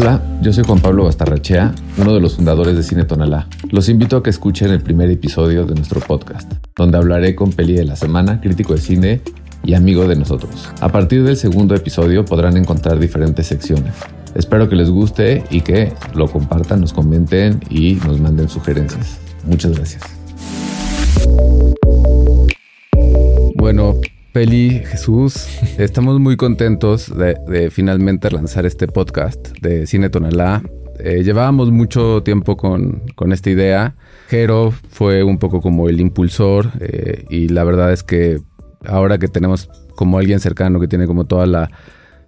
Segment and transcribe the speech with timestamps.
[0.00, 3.48] Hola, yo soy Juan Pablo Bastarrachea, uno de los fundadores de Cine Tonalá.
[3.72, 7.74] Los invito a que escuchen el primer episodio de nuestro podcast, donde hablaré con Peli
[7.74, 9.20] de la Semana, crítico de cine
[9.64, 10.68] y amigo de nosotros.
[10.80, 13.96] A partir del segundo episodio podrán encontrar diferentes secciones.
[14.36, 19.18] Espero que les guste y que lo compartan, nos comenten y nos manden sugerencias.
[19.46, 20.04] Muchas gracias.
[23.56, 23.96] Bueno,
[24.32, 25.46] Peli, Jesús,
[25.78, 30.62] estamos muy contentos de, finalmente lanzar este podcast de Cine Tonalá.
[30.98, 33.94] Eh, llevábamos mucho tiempo con, esta idea.
[34.28, 38.40] Jero fue un poco como el impulsor eh, y la verdad es que
[38.84, 41.70] ahora que tenemos como alguien cercano que tiene como toda la,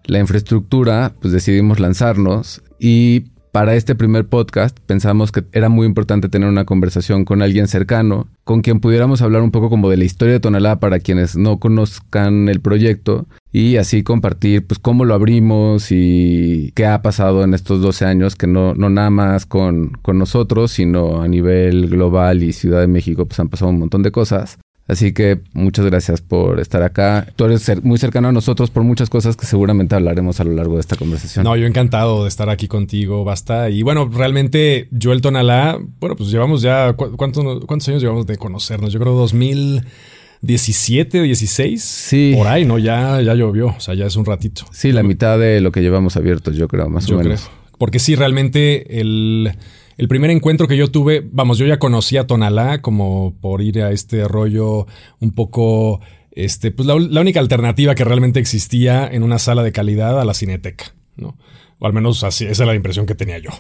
[0.05, 6.29] la infraestructura, pues decidimos lanzarnos y para este primer podcast pensamos que era muy importante
[6.29, 10.05] tener una conversación con alguien cercano, con quien pudiéramos hablar un poco como de la
[10.05, 15.15] historia de Tonalá para quienes no conozcan el proyecto y así compartir pues cómo lo
[15.15, 19.91] abrimos y qué ha pasado en estos 12 años, que no, no nada más con,
[20.03, 24.03] con nosotros, sino a nivel global y Ciudad de México pues han pasado un montón
[24.03, 24.59] de cosas.
[24.91, 27.29] Así que muchas gracias por estar acá.
[27.37, 30.75] Tú eres muy cercano a nosotros por muchas cosas que seguramente hablaremos a lo largo
[30.75, 31.45] de esta conversación.
[31.45, 33.71] No, yo encantado de estar aquí contigo, basta.
[33.71, 38.93] Y bueno, realmente Joel Tonalá, bueno, pues llevamos ya, ¿cuántos, cuántos años llevamos de conocernos?
[38.93, 41.81] Yo creo 2017 o 16.
[41.81, 42.33] Sí.
[42.37, 42.79] Por ahí, ¿no?
[42.79, 44.65] Ya, ya llovió, o sea, ya es un ratito.
[44.73, 47.43] Sí, la mitad de lo que llevamos abiertos, yo creo, más o menos.
[47.43, 47.61] Creo.
[47.79, 49.53] Porque sí, realmente el
[49.97, 53.83] el primer encuentro que yo tuve, vamos, yo ya conocía a Tonalá como por ir
[53.83, 54.87] a este rollo
[55.21, 56.01] un poco,
[56.33, 60.25] este, pues la, la única alternativa que realmente existía en una sala de calidad a
[60.25, 61.37] la cineteca, ¿no?
[61.79, 63.51] O al menos así, esa era la impresión que tenía yo.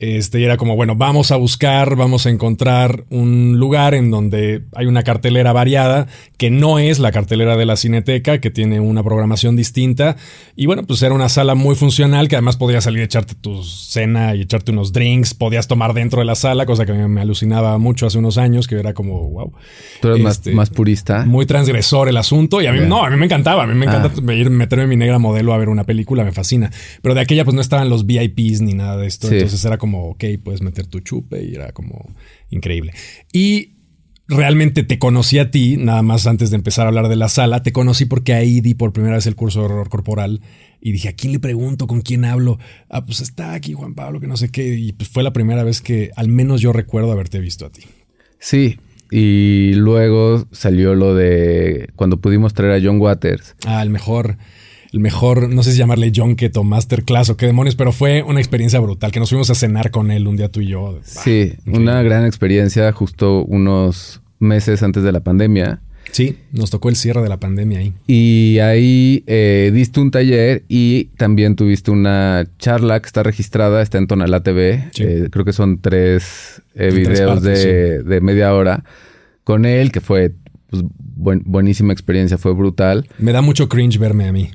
[0.00, 4.64] Este, y era como, bueno, vamos a buscar, vamos a encontrar un lugar en donde
[4.74, 9.04] hay una cartelera variada, que no es la cartelera de la Cineteca, que tiene una
[9.04, 10.16] programación distinta.
[10.56, 13.62] Y bueno, pues era una sala muy funcional, que además podías salir a echarte tu
[13.62, 17.78] cena y echarte unos drinks, podías tomar dentro de la sala, cosa que me, alucinaba
[17.78, 19.52] mucho hace unos años, que era como, wow.
[20.00, 21.24] Tú eres más, este, más, purista.
[21.24, 22.60] Muy transgresor el asunto.
[22.60, 24.32] Y a mí, no, a mí me encantaba, a mí me encanta ah.
[24.32, 26.72] ir, meterme mi negra modelo a ver una película, me fascina.
[27.00, 29.83] Pero de aquella pues no estaban los VIPs ni nada de esto, entonces era como,
[29.92, 32.14] ok, puedes meter tu chupe y era como
[32.50, 32.94] increíble.
[33.32, 33.74] Y
[34.26, 37.62] realmente te conocí a ti, nada más antes de empezar a hablar de la sala,
[37.62, 40.40] te conocí porque ahí di por primera vez el curso de horror corporal
[40.80, 41.86] y dije, ¿a quién le pregunto?
[41.86, 42.58] ¿Con quién hablo?
[42.88, 44.74] Ah, pues está aquí Juan Pablo, que no sé qué.
[44.74, 47.82] Y pues fue la primera vez que al menos yo recuerdo haberte visto a ti.
[48.38, 48.78] Sí,
[49.10, 53.54] y luego salió lo de cuando pudimos traer a John Waters.
[53.64, 54.36] Ah, el mejor
[54.94, 58.38] el mejor, no sé si llamarle junket o masterclass o qué demonios, pero fue una
[58.38, 61.00] experiencia brutal, que nos fuimos a cenar con él un día tú y yo.
[61.02, 65.80] Sí, una gran experiencia justo unos meses antes de la pandemia.
[66.12, 67.92] Sí, nos tocó el cierre de la pandemia ahí.
[68.06, 73.98] Y ahí eh, diste un taller y también tuviste una charla que está registrada, está
[73.98, 74.90] en Tonalá TV.
[74.96, 78.84] Eh, creo que son tres eh, videos de, media hora
[79.42, 80.34] con él, que fue
[80.70, 80.84] pues,
[81.16, 83.08] buenísima experiencia, fue brutal.
[83.18, 84.50] Me da mucho cringe verme a mí.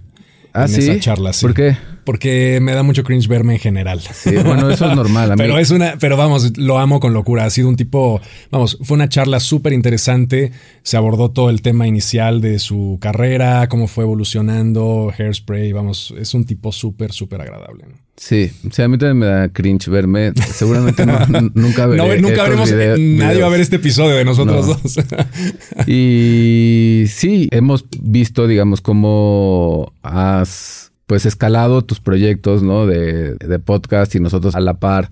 [0.54, 1.34] Ah, en esa charla.
[1.34, 1.46] Sí.
[1.46, 1.78] ¿Por qué?
[2.04, 4.02] Porque me da mucho cringe verme en general.
[4.02, 5.34] Sí, bueno, eso es normal.
[5.38, 7.46] pero es una, pero vamos, lo amo con locura.
[7.46, 10.52] Ha sido un tipo, vamos, fue una charla súper interesante.
[10.82, 15.72] Se abordó todo el tema inicial de su carrera, cómo fue evolucionando, hairspray.
[15.72, 17.86] Vamos, es un tipo súper, súper agradable.
[18.20, 20.34] Sí, sí, a mí también me da cringe verme.
[20.36, 21.06] Seguramente
[21.54, 22.20] nunca veré.
[22.22, 22.70] No, nunca veremos.
[22.70, 24.98] nadie va a ver este episodio de nosotros dos.
[25.88, 32.86] y sí, hemos visto, digamos, cómo has pues escalado tus proyectos, ¿no?
[32.86, 35.12] De, de podcast y nosotros a la par,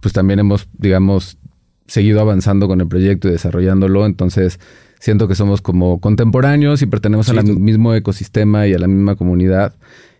[0.00, 1.36] pues también hemos, digamos,
[1.86, 4.06] seguido avanzando con el proyecto y desarrollándolo.
[4.06, 4.60] Entonces,
[4.98, 9.74] siento que somos como contemporáneos y pertenecemos al mismo ecosistema y a la misma comunidad.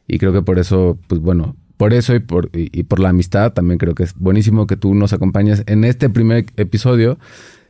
[0.06, 3.52] Y creo que por eso, pues bueno, por eso y por, y, por la amistad,
[3.52, 7.18] también creo que es buenísimo que tú nos acompañes en este primer episodio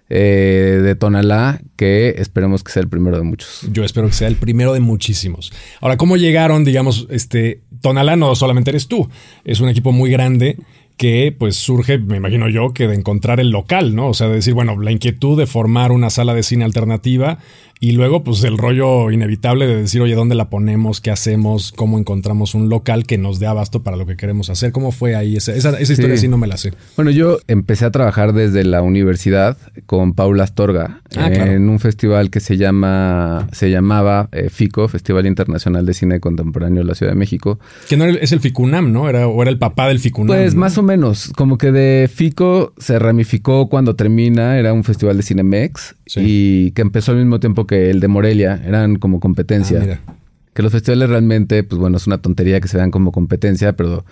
[0.08, 3.66] eh, de Tonalá, que esperemos que sea el primero de muchos.
[3.72, 5.52] Yo espero que sea el primero de muchísimos.
[5.80, 9.08] Ahora, ¿cómo llegaron, digamos, este, Tonalá no solamente eres tú,
[9.44, 10.56] es un equipo muy grande
[10.96, 14.08] que pues surge, me imagino yo, que de encontrar el local, ¿no?
[14.08, 17.38] O sea, de decir, bueno, la inquietud de formar una sala de cine alternativa
[17.78, 21.02] y luego, pues el rollo inevitable de decir, oye, ¿dónde la ponemos?
[21.02, 21.72] ¿Qué hacemos?
[21.76, 24.72] ¿Cómo encontramos un local que nos dé abasto para lo que queremos hacer?
[24.72, 25.36] ¿Cómo fue ahí?
[25.36, 26.26] Esa, esa, historia sí.
[26.26, 26.72] no me la sé.
[26.96, 32.30] Bueno, yo empecé a trabajar desde la universidad con Paula Astorga ah, en un festival
[32.30, 37.12] que se llama, se llamaba eh, FICO, Festival Internacional de Cine Contemporáneo de la Ciudad
[37.12, 37.58] de México.
[37.90, 39.10] Que no es el FICUNAM, ¿no?
[39.10, 40.34] Era, o era el papá del FICUNAM.
[40.34, 45.18] Pues más o menos, como que de FICO se ramificó cuando termina, era un festival
[45.18, 50.00] de Cinemex y que empezó al mismo tiempo que el de Morelia, eran como competencia.
[50.06, 50.14] Ah,
[50.54, 54.04] que los festivales realmente, pues bueno, es una tontería que se vean como competencia, pero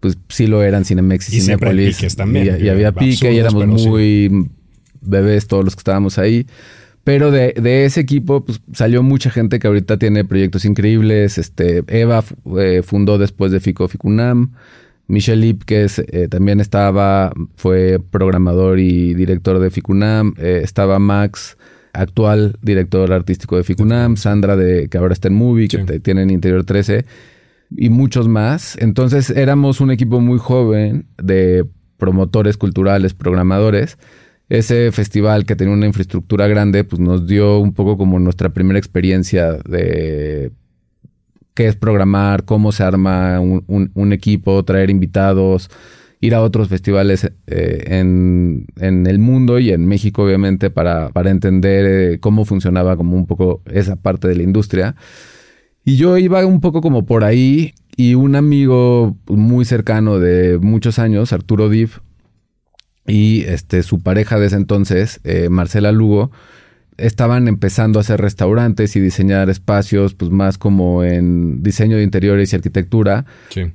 [0.00, 1.56] pues sí lo eran Cinemex y, Y
[1.86, 3.88] piques también, Y, y había pique y éramos sí.
[3.88, 4.50] muy
[5.00, 6.46] bebés todos los que estábamos ahí.
[7.04, 11.38] Pero de, de ese equipo pues, salió mucha gente que ahorita tiene proyectos increíbles.
[11.38, 12.24] Este, Eva
[12.58, 14.52] eh, fundó después de Fico Ficunam.
[15.08, 20.34] Michelle Ip, que es, eh, también estaba, fue programador y director de Ficunam.
[20.38, 21.56] Eh, estaba Max,
[21.92, 24.16] actual director artístico de Ficunam.
[24.16, 26.00] Sandra, de, que ahora está en Movie, que Sí.
[26.00, 27.04] tiene en Interior 13.
[27.76, 28.76] Y muchos más.
[28.80, 31.64] Entonces éramos un equipo muy joven de
[31.98, 33.98] promotores culturales, programadores.
[34.48, 38.78] Ese festival que tenía una infraestructura grande, pues nos dio un poco como nuestra primera
[38.78, 40.52] experiencia de
[41.54, 45.70] qué es programar, cómo se arma un, un- equipo, traer invitados,
[46.20, 51.30] ir a otros festivales eh, en, en el mundo y en México, obviamente, para, para
[51.30, 54.94] entender eh, cómo funcionaba como un poco esa parte de la industria.
[55.84, 60.98] Y yo iba un poco como por ahí y un amigo muy cercano de muchos
[60.98, 62.00] años, Arturo Div,
[63.06, 66.30] y este, su pareja de ese entonces, eh, Marcela Lugo,
[66.96, 72.52] estaban empezando a hacer restaurantes y diseñar espacios, pues más como en diseño de interiores
[72.52, 73.24] y arquitectura.
[73.50, 73.72] Sí.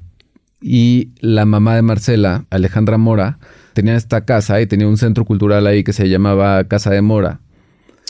[0.62, 3.40] Y la mamá de Marcela, Alejandra Mora,
[3.74, 7.42] tenía esta casa y tenía un centro cultural ahí que se llamaba Casa de Mora.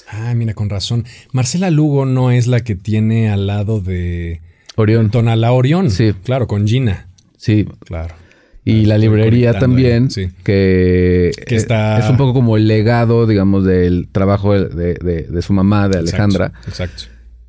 [0.09, 1.05] Ah, mira, con razón.
[1.33, 4.41] Marcela Lugo no es la que tiene al lado de
[4.75, 5.09] Orión.
[5.09, 5.91] Tonalá Orión.
[5.91, 6.13] Sí.
[6.23, 7.07] Claro, con Gina.
[7.35, 7.67] Sí.
[7.85, 8.15] Claro.
[8.69, 10.27] Y la Estoy librería también, sí.
[10.43, 15.41] que, Que está- es un poco como el legado, digamos, del trabajo de, de- de
[15.41, 16.47] su mamá, de Alejandra.
[16.65, 16.69] Exacto.
[16.69, 17.03] exacto.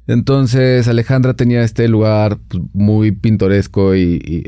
[0.06, 4.44] Entonces Alejandra tenía este lugar pues, muy pintoresco y, y,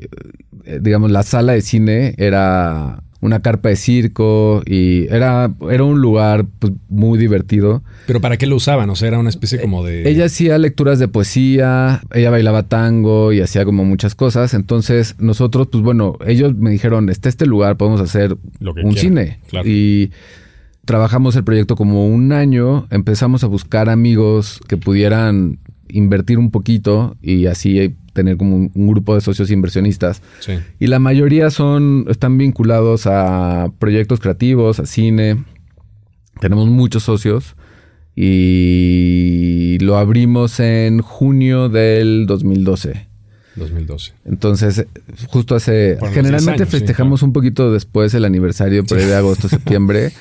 [0.64, 6.00] eh, digamos la sala de cine era una carpa de circo y era, era un
[6.00, 7.82] lugar pues, muy divertido.
[8.06, 8.88] Pero ¿para qué lo usaban?
[8.90, 10.08] O sea, era una especie como de...
[10.08, 14.54] Ella hacía lecturas de poesía, ella bailaba tango y hacía como muchas cosas.
[14.54, 18.92] Entonces nosotros, pues bueno, ellos me dijeron, está este lugar, podemos hacer Lo que un
[18.92, 19.40] quieran, cine.
[19.48, 19.68] claro.
[19.68, 20.10] Y
[20.84, 25.58] trabajamos el proyecto como un año, empezamos a buscar amigos que pudieran
[25.92, 30.22] invertir un poquito y así tener como un, un grupo de socios inversionistas.
[30.40, 30.54] Sí.
[30.78, 35.44] Y la mayoría son, están vinculados a proyectos creativos, a cine.
[36.40, 37.56] Tenemos muchos socios
[38.16, 43.06] y lo abrimos en junio del 2012.
[43.56, 44.12] 2012.
[44.24, 44.86] Entonces,
[45.28, 45.98] justo hace...
[46.12, 50.12] Generalmente 10 años, sí, festejamos un poquito después el aniversario, por ahí de agosto, septiembre.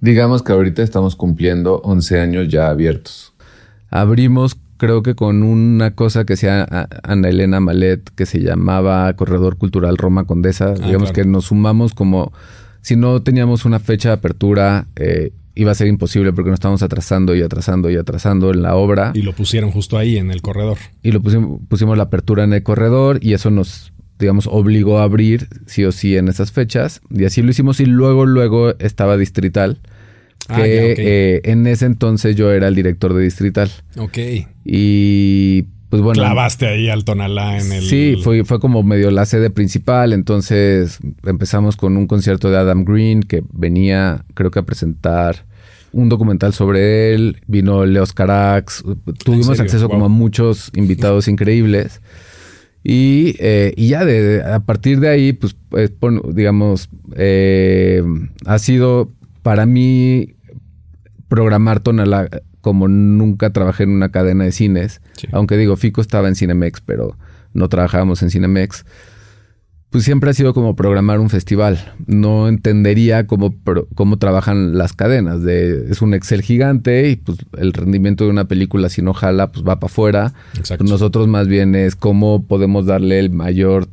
[0.00, 3.32] Digamos que ahorita estamos cumpliendo 11 años ya abiertos.
[3.90, 9.12] Abrimos, creo que con una cosa que hacía a- Ana Elena Malet, que se llamaba
[9.14, 10.74] Corredor Cultural Roma Condesa.
[10.74, 11.14] Digamos claro.
[11.14, 12.32] que nos sumamos como...
[12.82, 16.82] Si no teníamos una fecha de apertura, eh, iba a ser imposible porque nos estábamos
[16.84, 20.40] atrasando y atrasando y atrasando en la obra Y lo pusieron justo ahí en el
[20.42, 20.78] corredor.
[21.02, 25.02] y lo pusimos, pusimos la apertura en el corredor y eso nos, digamos, obligó a
[25.02, 27.00] abrir sí o sí en esas fechas.
[27.10, 29.78] Y así lo hicimos y luego, luego estaba Distrital,
[30.46, 30.58] que Ah,
[30.92, 30.98] ok.
[30.98, 33.70] eh, en ese entonces yo era el director de Distrital.
[33.98, 34.18] Ok.
[34.64, 36.20] Y pues bueno...
[36.22, 37.82] Clavaste ahí al Tonalá en el...
[37.84, 40.12] Sí, fue, fue como medio la sede principal.
[40.12, 45.44] Entonces empezamos con un concierto de Adam Green que venía, creo que a presentar
[45.92, 47.38] un documental sobre él.
[47.46, 48.84] Vino Leos Carax.
[49.24, 52.00] Tuvimos acceso como a muchos invitados increíbles.
[52.88, 55.56] Y, eh, y ya de, a partir de ahí, pues,
[55.98, 58.00] pon- digamos, eh,
[58.44, 59.10] ha sido
[59.42, 60.34] para mí
[61.28, 62.28] programar Tonalá
[62.60, 65.00] como nunca trabajé en una cadena de cines.
[65.16, 65.28] Sí.
[65.30, 67.16] Aunque digo, Fico estaba en Cinemex, pero
[67.52, 68.84] no trabajábamos en Cinemex.
[69.90, 71.94] Pues siempre ha sido como programar un festival.
[72.06, 73.54] No entendería cómo,
[73.94, 75.44] cómo trabajan las cadenas.
[75.44, 79.52] De, es un Excel gigante y pues el rendimiento de una película, si no jala,
[79.52, 80.34] pues va para afuera.
[80.58, 80.84] Exacto.
[80.84, 83.88] Nosotros más bien es cómo podemos darle el mayor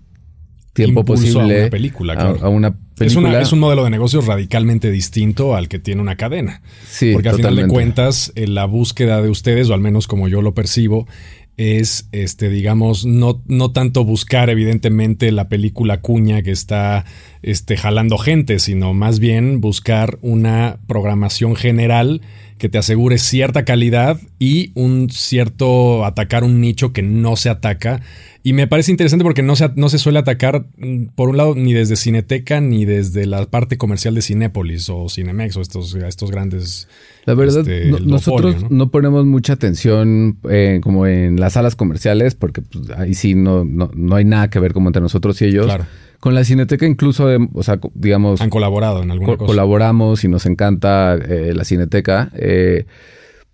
[0.73, 2.39] tiempo Impulso a posible una película, a- claro.
[2.45, 6.15] a una Es, una- es un modelo de negocios radicalmente distinto al que tiene una
[6.17, 6.61] cadena.
[6.89, 10.27] Sí, Porque al final de cuentas, eh, la búsqueda de ustedes, o al menos como
[10.27, 11.07] yo lo percibo,
[11.55, 17.05] es, este, digamos, no, no tanto buscar, evidentemente, la película cuña que está
[17.43, 22.21] este, jalando gente, sino más bien buscar una programación general
[22.63, 27.99] que te asegure cierta calidad y un cierto atacar un nicho que no se ataca.
[28.41, 31.55] Y me parece interesante porque no se, no se suele atacar, mm, por un lado,
[31.55, 36.31] ni desde Cineteca ni desde la parte comercial de Cinépolis o Cinemex o estos, estos
[36.31, 36.87] grandes.
[37.25, 38.67] La verdad, este, no- nosotros ¿no?
[38.69, 38.91] ¿no?
[38.91, 43.91] ponemos mucha atención eh, como en las salas comerciales, porque pues, ahí sí no, no,
[43.93, 45.65] no hay nada que ver como entre nosotros y ellos.
[45.65, 45.85] Claro.
[46.23, 49.47] Con la Cineteca incluso, eh, o sea, digamos, Han colaborado en alguna co- cosa.
[49.47, 52.31] colaboramos y nos encanta eh, la Cineteca.
[52.33, 52.85] eh,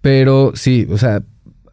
[0.02, 1.24] pero sí, o sea,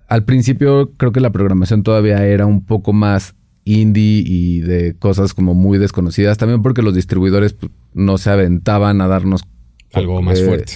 [0.09, 3.35] al principio creo que la programación todavía era un poco más
[3.65, 6.39] indie y de cosas como muy desconocidas.
[6.39, 9.43] También porque los distribuidores pues, no se aventaban a darnos
[9.93, 10.73] algo más eh, fuerte.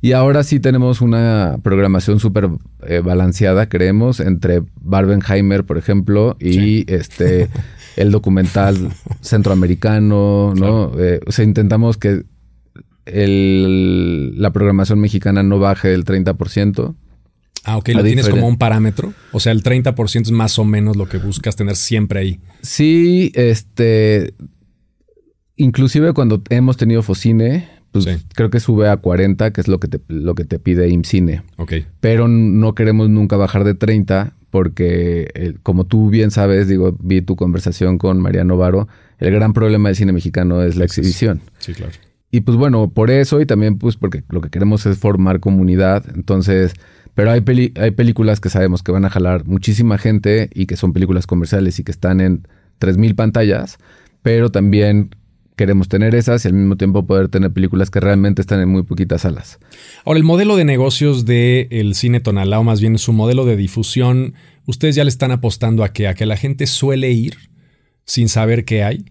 [0.00, 2.50] Y ahora sí tenemos una programación súper
[2.86, 7.48] eh, balanceada, creemos, entre Barbenheimer, por ejemplo, y este
[7.96, 10.92] el documental centroamericano, ¿no?
[10.98, 12.22] Eh, o sea, intentamos que
[13.06, 16.94] el, la programación mexicana no baje del 30%.
[17.64, 19.12] Ah, ok, lo tienes como un parámetro.
[19.32, 22.40] O sea, el 30% es más o menos lo que buscas tener siempre ahí.
[22.62, 24.32] Sí, este.
[25.56, 27.68] Inclusive cuando hemos tenido Focine,
[28.04, 30.88] pues creo que sube a 40, que es lo que te, lo que te pide
[30.88, 31.42] IMCINE.
[31.56, 31.74] Ok.
[32.00, 37.22] Pero no queremos nunca bajar de 30 porque, eh, como tú bien sabes, digo, vi
[37.22, 38.88] tu conversación con Mariano Varo,
[39.18, 41.40] el gran problema del cine mexicano es la exhibición.
[41.58, 41.92] Sí, claro.
[42.30, 46.04] Y pues bueno, por eso y también pues porque lo que queremos es formar comunidad.
[46.14, 46.74] Entonces,
[47.14, 47.42] pero hay,
[47.80, 51.78] hay películas que sabemos que van a jalar muchísima gente y que son películas comerciales
[51.78, 52.46] y que están en
[52.80, 53.78] 3.000 pantallas,
[54.22, 55.10] pero también
[55.58, 58.84] queremos tener esas y al mismo tiempo poder tener películas que realmente están en muy
[58.84, 59.58] poquitas salas.
[60.06, 64.34] Ahora, el modelo de negocios del cine tonalá, o más bien su modelo de difusión,
[64.64, 67.36] ¿ustedes ya le están apostando a que, a que la gente suele ir
[68.06, 69.04] sin saber qué hay?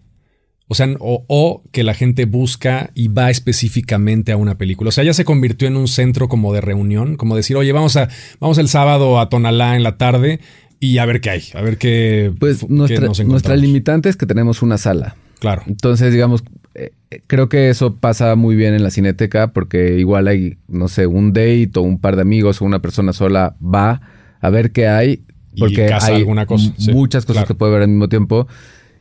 [0.66, 4.88] O sea, o, que la gente busca y va específicamente a una película.
[4.88, 7.96] O sea, ya se convirtió en un centro como de reunión, como decir, oye, vamos
[7.96, 8.08] a,
[8.40, 10.40] vamos el sábado a Tonalá en la tarde
[10.80, 12.32] y a ver qué hay, a ver qué.
[12.38, 15.16] Pues nuestra, nuestra limitante es que tenemos una sala.
[15.38, 15.62] Claro.
[15.66, 16.42] Entonces, digamos,
[16.74, 16.92] eh,
[17.26, 21.32] creo que eso pasa muy bien en la cineteca porque igual hay, no sé, un
[21.32, 24.00] date o un par de amigos o una persona sola va
[24.40, 25.22] a ver qué hay.
[25.58, 28.46] Porque hay alguna cosa, muchas cosas que puede ver al mismo tiempo.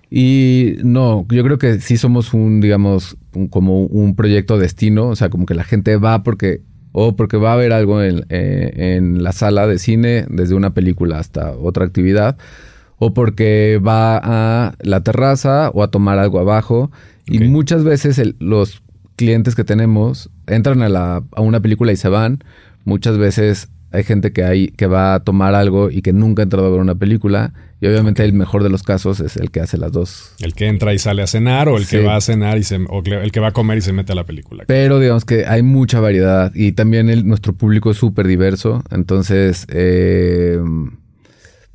[0.10, 3.17] Y no, yo creo que sí somos un, digamos,
[3.50, 6.62] como un proyecto destino, o sea, como que la gente va porque,
[6.94, 10.74] o porque va a ver algo en, eh, en la sala de cine, desde una
[10.74, 12.38] película hasta otra actividad,
[12.97, 16.91] o porque va a la terraza o a tomar algo abajo.
[17.25, 18.81] Y muchas veces los
[19.15, 22.43] clientes que tenemos entran a, la, a una película y se van.
[22.85, 26.45] Muchas veces hay gente que, hay, que va a tomar algo y que nunca ha
[26.45, 27.53] entrado a ver una película.
[27.79, 30.33] Y obviamente el mejor de los casos es el que hace las dos.
[30.39, 32.77] El que entra y sale a cenar o el que va a cenar y se,
[32.77, 34.63] o el que va a comer y se mete a la película.
[34.67, 38.83] Pero digamos que hay mucha variedad y también el, nuestro público es súper diverso.
[38.89, 40.59] Entonces, eh,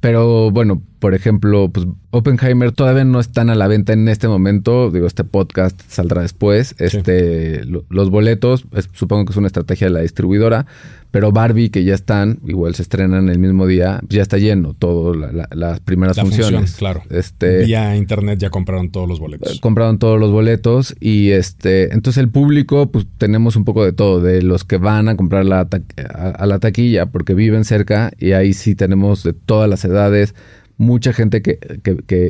[0.00, 4.88] pero bueno, por ejemplo, pues Oppenheimer todavía no están a la venta en este momento.
[4.92, 6.76] Digo, este podcast saldrá después.
[6.78, 10.64] Este, los boletos, supongo que es una estrategia de la distribuidora.
[11.11, 15.14] Pero Barbie, que ya están, igual se estrenan el mismo día, ya está lleno todo,
[15.14, 16.76] las primeras funciones.
[16.76, 17.02] claro.
[17.11, 19.56] Este, Vía internet ya compraron todos los boletos.
[19.56, 23.92] Eh, compraron todos los boletos y este, entonces el público, pues tenemos un poco de
[23.92, 25.68] todo, de los que van a comprar la
[26.14, 30.35] a la taquilla porque viven cerca y ahí sí tenemos de todas las edades
[30.82, 31.58] mucha gente que,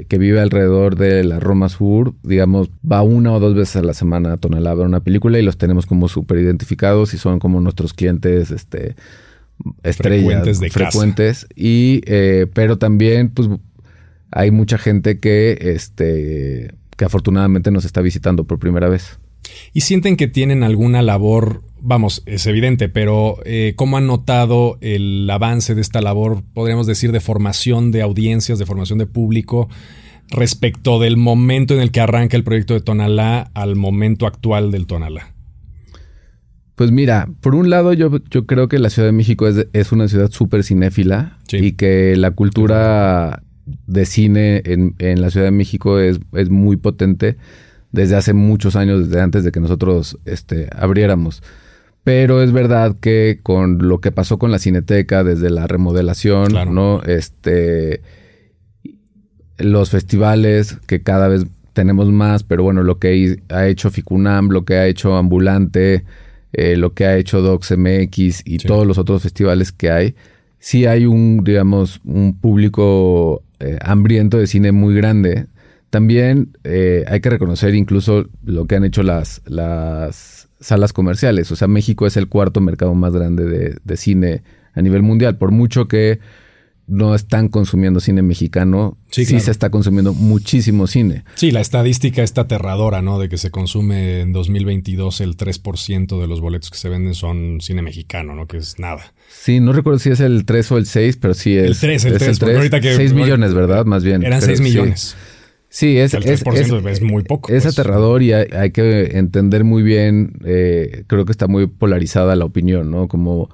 [0.07, 3.95] que, vive alrededor de la Roma Sur, digamos, va una o dos veces a la
[3.95, 7.39] semana a Tonalá a ver una película y los tenemos como súper identificados y son
[7.39, 8.95] como nuestros clientes, este,
[9.83, 10.61] estrellas, frecuentes.
[10.61, 13.49] De frecuentes Y, eh, pero también, pues,
[14.31, 19.19] hay mucha gente que, este, que afortunadamente nos está visitando por primera vez.
[19.73, 25.29] ¿Y sienten que tienen alguna labor vamos, es evidente, pero eh, ¿cómo han notado el
[25.29, 29.69] avance de esta labor, podríamos decir, de formación de audiencias, de formación de público,
[30.31, 34.87] respecto del momento en el que arranca el proyecto de Tonalá al momento actual del
[34.87, 35.35] Tonalá?
[36.75, 40.09] Pues mira, por un lado yo, yo creo que la Ciudad de México es, una
[40.09, 43.43] ciudad súper cinéfila y que la cultura
[43.87, 47.37] de cine en, la Ciudad de México es, es, muy potente
[47.93, 51.43] desde hace muchos años, desde antes de que nosotros este, abriéramos.
[52.05, 57.03] Pero es verdad que con lo que pasó con la Cineteca desde la remodelación, ¿no?
[57.05, 58.03] Este
[59.59, 64.65] los festivales que cada vez tenemos más, pero bueno, lo que ha hecho Ficunam, lo
[64.65, 66.05] que ha hecho Ambulante,
[66.53, 70.15] eh, lo que ha hecho DocsMX y todos los otros festivales que hay,
[70.59, 75.47] sí hay un, digamos, un público eh, hambriento de cine muy grande.
[75.91, 81.51] También eh, hay que reconocer incluso lo que han hecho las, las salas comerciales.
[81.53, 84.43] O sea, México es el cuarto mercado más grande de, cine
[84.75, 85.37] a nivel mundial.
[85.37, 86.21] Por mucho que
[86.87, 91.25] no están consumiendo cine mexicano, sí, se está consumiendo muchísimo cine.
[91.37, 93.19] Sí, la estadística está aterradora, ¿no?
[93.19, 97.61] De que se consume en 2022 el 3% de los boletos que se venden son
[97.61, 98.47] cine mexicano, ¿no?
[98.47, 99.15] Que es nada.
[99.31, 102.05] Sí, no recuerdo si es el 3 o el 6, pero sí es el 3.
[102.05, 102.57] El 3, el 3.
[102.57, 103.85] Ahorita que, 6 millones, ¿verdad?
[103.85, 104.23] Más bien.
[104.23, 105.17] Eran 6 millones.
[105.17, 105.32] Sí,
[105.81, 107.53] es, el 3% es, muy poco.
[107.53, 107.79] Es pues.
[107.79, 112.91] aterrador y hay, que entender muy bien, eh, creo que está muy polarizada la opinión,
[112.91, 113.09] ¿no?
[113.09, 113.49] Como,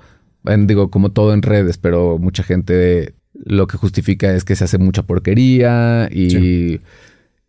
[0.66, 4.78] digo, como todo en redes, pero mucha gente lo que justifica es que se hace
[4.78, 6.80] mucha porquería y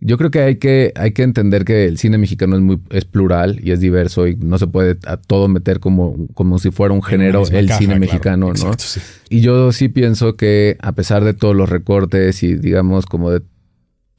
[0.02, 3.06] yo creo que hay que hay que entender que el cine mexicano es muy es
[3.06, 6.94] plural y es diverso y no se puede a todo meter como como si fuera
[6.94, 8.72] un género el cine mexicano, ¿no?
[9.30, 13.42] Y yo sí pienso que a pesar de todos los recortes y digamos como de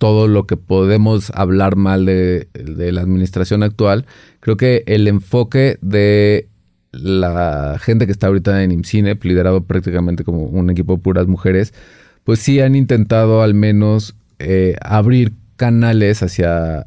[0.01, 4.07] todo lo que podemos hablar mal de, de la administración actual,
[4.41, 6.49] creo que el enfoque de
[6.91, 11.75] la gente que está ahorita en IMCINE, liderado prácticamente como un equipo de puras mujeres,
[12.25, 16.87] pues sí han intentado al menos eh, abrir canales hacia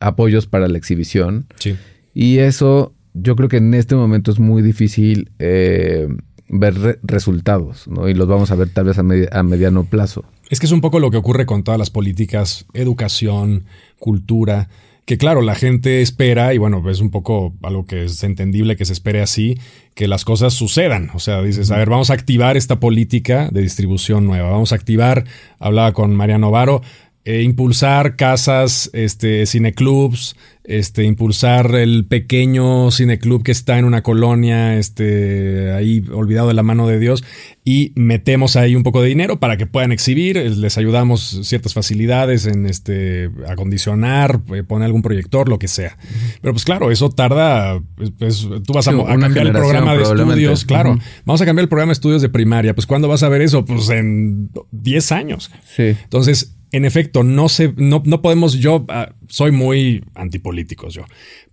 [0.00, 1.44] apoyos para la exhibición.
[1.58, 1.76] Sí.
[2.14, 6.08] Y eso yo creo que en este momento es muy difícil eh,
[6.48, 8.08] ver resultados, ¿no?
[8.08, 10.24] Y los vamos a ver tal vez a, a mediano plazo.
[10.50, 13.64] Es que es un poco lo que ocurre con todas las políticas, educación,
[13.98, 14.68] cultura
[15.04, 18.86] que claro, la gente espera, y bueno, es un poco algo que es entendible que
[18.86, 19.58] se espere así,
[19.94, 21.10] que las cosas sucedan.
[21.14, 24.76] O sea, dices, a ver, vamos a activar esta política de distribución nueva, vamos a
[24.76, 25.24] activar,
[25.58, 26.80] hablaba con Mariano Varo,
[27.26, 34.76] eh, impulsar casas, este, cineclubs, este, impulsar el pequeño cineclub que está en una colonia,
[34.76, 37.24] este, ahí olvidado de la mano de Dios,
[37.64, 42.44] y metemos ahí un poco de dinero para que puedan exhibir, les ayudamos ciertas facilidades
[42.44, 45.96] en este, acondicionar, eh, poner algún proyector, lo que sea.
[46.42, 47.80] Pero pues claro, eso tarda,
[48.18, 51.90] pues, tú vas a, cambiar el programa de estudios, claro, vamos a cambiar el programa
[51.90, 53.64] de estudios de primaria, pues ¿cuándo vas a ver eso?
[53.64, 55.50] Pues en 10 años.
[55.74, 55.96] Sí.
[56.04, 61.04] Entonces, en efecto, no, se, no, no podemos, yo ah, soy muy antipolítico yo,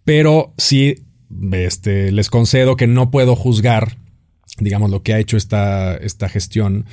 [0.03, 0.95] pero sí
[1.51, 3.97] este, les concedo que no puedo juzgar,
[4.57, 6.85] digamos, lo que ha hecho esta, esta gestión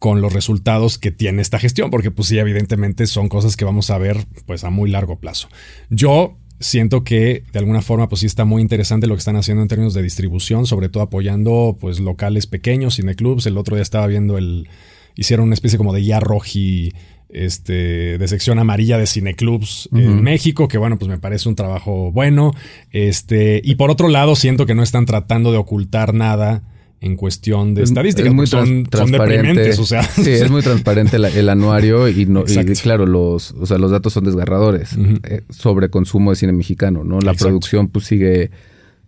[0.00, 3.90] con los resultados que tiene esta gestión, porque pues sí, evidentemente son cosas que vamos
[3.90, 5.48] a ver pues a muy largo plazo.
[5.88, 9.62] Yo siento que de alguna forma pues sí está muy interesante lo que están haciendo
[9.62, 13.46] en términos de distribución, sobre todo apoyando pues locales pequeños, cineclubs.
[13.46, 14.68] El otro día estaba viendo el,
[15.14, 16.92] hicieron una especie como de ya roji
[17.28, 22.10] este, de sección amarilla de cineclubs en México, que bueno, pues me parece un trabajo
[22.10, 22.52] bueno.
[22.90, 26.62] Este, y por otro lado, siento que no están tratando de ocultar nada
[27.00, 28.28] en cuestión de estadísticas.
[28.28, 30.02] Es muy son, o sea.
[30.02, 34.12] Sí, es muy transparente el, anuario y, no, y claro, los, o sea, los datos
[34.12, 37.20] son desgarradores eh, sobre consumo de cine mexicano, ¿no?
[37.20, 38.50] La producción pues sigue,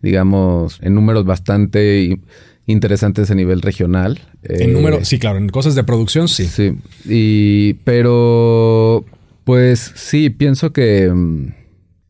[0.03, 2.21] digamos, en números bastante
[2.71, 4.21] interesantes a nivel regional.
[4.43, 6.45] En número, eh, sí, claro, en cosas de producción, sí.
[6.47, 6.77] Sí.
[7.05, 9.05] Y, pero,
[9.45, 11.13] pues sí, pienso que,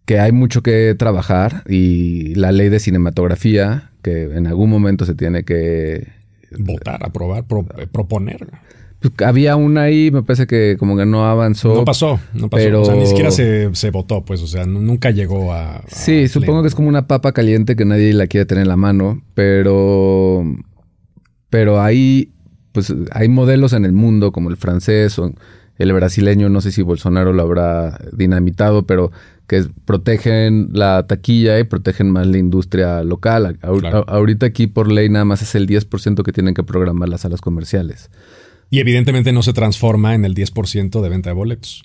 [0.05, 5.15] que hay mucho que trabajar y la ley de cinematografía, que en algún momento se
[5.15, 6.09] tiene que...
[6.59, 7.45] Votar, aprobar,
[7.93, 8.49] proponer.
[9.01, 11.75] Pues, había una ahí, me parece que como que no avanzó.
[11.75, 12.63] No pasó, no pasó.
[12.63, 12.83] Pero...
[12.83, 15.83] O sea, ni siquiera se, votó, pues, o sea, nunca llegó a...
[15.89, 18.77] sí, supongo que es como una papa caliente que nadie la quiere tener en la
[18.77, 20.45] mano, pero...
[21.49, 22.33] Pero hay,
[22.73, 25.33] pues, hay modelos en el mundo como el francés o
[25.79, 29.11] el brasileño, no sé si Bolsonaro lo habrá dinamitado, pero
[29.47, 33.59] que protegen la taquilla y protegen más la industria local.
[34.07, 37.41] ahorita aquí por ley nada más es el 10% que tienen que programar las salas
[37.41, 38.11] comerciales.
[38.71, 41.85] Y evidentemente no se transforma en el 10% de venta de boletos.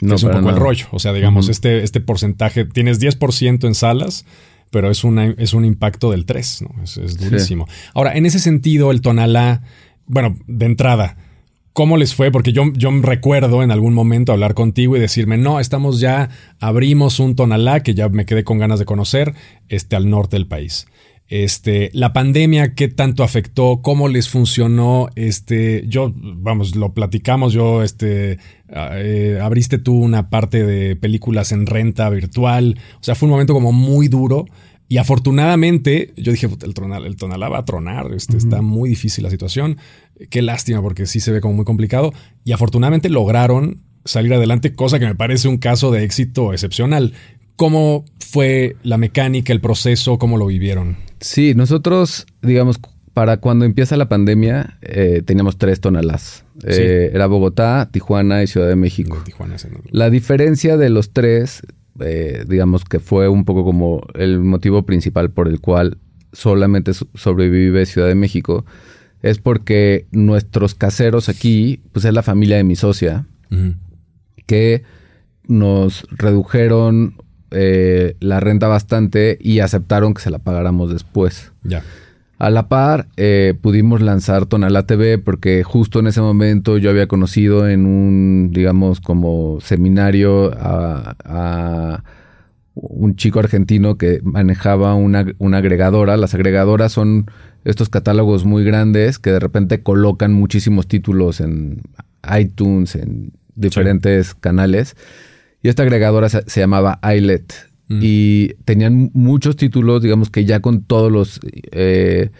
[0.00, 0.86] No, es un poco el rollo.
[0.92, 4.24] O sea, digamos, este, este porcentaje, tienes 10% en salas,
[4.70, 6.82] pero es, una, es un impacto del 3, ¿no?
[6.82, 7.66] Es, durísimo.
[7.94, 9.62] Ahora, en ese sentido, el Tonalá,
[10.06, 11.16] bueno, de entrada,
[11.72, 12.30] ¿cómo les fue?
[12.30, 16.30] Porque yo, yo recuerdo en algún momento hablar contigo y decirme, no, estamos ya,
[16.60, 19.34] abrimos un Tonalá que ya me quedé con ganas de conocer,
[19.68, 20.86] este, al norte del país.
[21.30, 27.84] Este, la pandemia, qué tanto afectó, cómo les funcionó, este, yo, vamos, lo platicamos, yo,
[27.84, 28.38] este,
[28.68, 33.30] ah, eh, abriste tú una parte de películas en renta virtual, o sea, fue un
[33.30, 34.46] momento como muy duro
[34.88, 39.22] y afortunadamente yo dije, el, tonal, el tonalá va a tronar, este, está muy difícil
[39.22, 39.78] la situación,
[40.30, 42.12] qué lástima porque sí se ve como muy complicado
[42.44, 47.12] y afortunadamente lograron salir adelante, cosa que me parece un caso de éxito excepcional.
[47.60, 50.96] ¿Cómo fue la mecánica, el proceso, cómo lo vivieron?
[51.20, 52.80] Sí, nosotros, digamos,
[53.12, 56.46] para cuando empieza la pandemia, eh, teníamos tres tonalás.
[56.66, 59.22] Eh, era Bogotá, Tijuana y Ciudad de México.
[59.90, 61.60] la diferencia de los tres,
[62.00, 65.98] eh, digamos que fue un poco como el motivo principal por el cual
[66.32, 68.64] solamente sobrevive Ciudad de México,
[69.20, 73.26] es porque nuestros caseros aquí, pues es la familia de mi socia,
[74.46, 74.82] que
[75.46, 77.16] nos redujeron
[77.50, 81.52] eh, la renta bastante y aceptaron que se la pagáramos después.
[81.64, 81.82] Ya.
[82.38, 87.06] A la par, eh, pudimos lanzar Tonalá TV porque justo en ese momento yo había
[87.06, 92.02] conocido en un, digamos, como seminario a,
[92.74, 96.16] un chico argentino que manejaba una, una agregadora.
[96.16, 97.26] Las agregadoras son
[97.66, 101.82] estos catálogos muy grandes que de repente colocan muchísimos títulos en
[102.38, 104.96] iTunes, en diferentes canales.
[105.62, 107.52] Y esta agregadora se, llamaba iLet.
[107.88, 108.00] Mm.
[108.02, 111.40] Y tenían muchos títulos, digamos que ya con todos los...
[111.72, 112.30] Eh,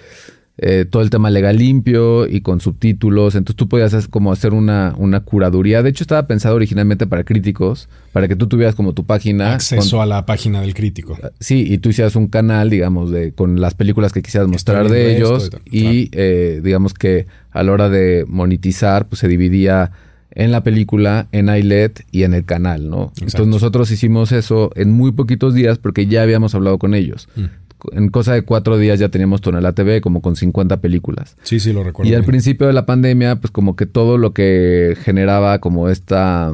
[0.63, 3.35] eh, todo el tema legal limpio y con subtítulos.
[3.35, 5.83] Entonces tú podías hacer, como hacer una, una curaduría.
[5.83, 9.55] De hecho, estaba pensado originalmente para críticos, para que tú tuvieras como tu página.
[9.55, 11.17] Acceso a la página del crítico.
[11.23, 14.91] Ah, sí, y tú hicieras un canal, digamos, de con las películas que quisieras mostrar
[14.91, 15.51] de ellos.
[15.65, 19.93] Y, eh, digamos que a la hora de monetizar, pues se dividía
[20.33, 23.13] en la película, en iLet y en el canal, ¿no?
[23.21, 27.29] Entonces nosotros hicimos eso en muy poquitos días porque ya habíamos hablado con ellos.
[27.37, 27.47] Mm
[27.93, 31.37] en cosa de cuatro días ya teníamos Tonela TV como con 50 películas.
[31.43, 32.11] Sí, sí, lo recuerdo.
[32.11, 36.53] Y al principio de la pandemia, pues como que todo lo que generaba como esta...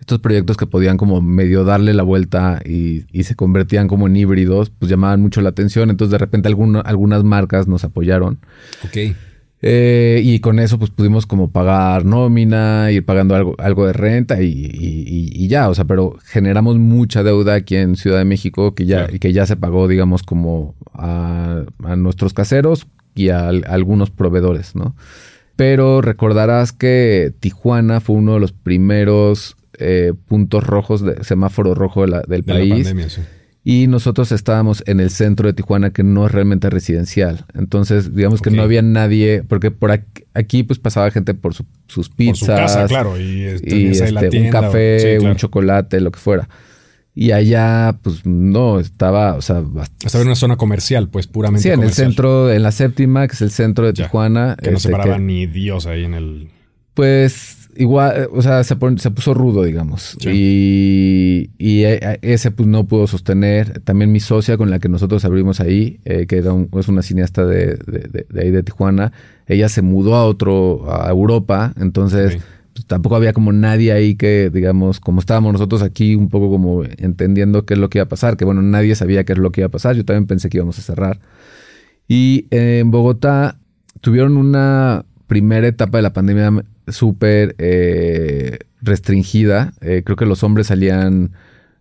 [0.00, 4.70] Estos proyectos que podían como medio darle la vuelta y, se convertían como en híbridos,
[4.70, 5.90] pues llamaban mucho la atención.
[5.90, 8.38] Entonces de repente algunas marcas nos apoyaron.
[8.86, 9.14] Ok.
[9.60, 14.40] Eh, y con eso pues pudimos como pagar nómina, ir pagando algo, algo de renta
[14.40, 19.08] y, ya, o sea, pero generamos mucha deuda aquí en Ciudad de México que ya,
[19.08, 21.64] que ya se pagó, digamos, como a,
[21.96, 24.94] nuestros caseros y a, algunos proveedores, ¿no?
[25.56, 32.06] Pero recordarás que Tijuana fue uno de los primeros eh, puntos rojos, de semáforo rojo
[32.06, 32.84] del país.
[32.84, 33.22] pandemia, sí
[33.64, 37.44] y nosotros estábamos en el centro de Tijuana que no es realmente residencial.
[37.54, 39.90] Entonces, digamos que no había nadie, porque por
[40.34, 42.38] aquí, pues pasaba gente por sus pizzas.
[42.38, 46.48] Por su casa, claro, y, este, un café, un chocolate, lo que fuera.
[47.14, 49.64] Y allá, pues no, estaba, o sea...
[50.04, 53.34] Estaba en una zona comercial, pues puramente Sí, en el centro, en la séptima, que
[53.34, 54.56] es el centro de Tijuana.
[54.62, 56.48] Que no se este, paraba ni Dios ahí en el...
[56.94, 60.16] Pues igual, eh, o sea, se, puso rudo, digamos.
[60.26, 63.80] Y, y, eh, ese pues no pudo sostener.
[63.80, 67.46] También mi socia con la que nosotros abrimos ahí, eh, que era es una cineasta
[67.46, 69.12] de, de, ahí de Tijuana,
[69.46, 72.38] ella se mudó a otro, a Europa, entonces
[72.74, 76.84] pues, tampoco había como nadie ahí que, digamos, como estábamos nosotros aquí un poco como
[76.84, 79.50] entendiendo qué es lo que iba a pasar, que bueno, nadie sabía qué es lo
[79.50, 81.20] que iba a pasar, yo también pensé que íbamos a cerrar.
[82.06, 83.58] Y en Bogotá
[84.00, 89.72] tuvieron una primera etapa de la pandemia súper eh, restringida.
[89.80, 91.32] Eh, creo que los hombres salían